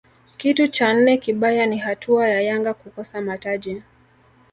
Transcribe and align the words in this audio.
Kitu 0.37 0.67
cha 0.67 0.93
nne 0.93 1.17
kibaya 1.17 1.65
ni 1.65 1.77
hatua 1.77 2.27
ya 2.27 2.41
Yanga 2.41 2.73
kukosa 2.73 3.21
mataji 3.21 3.83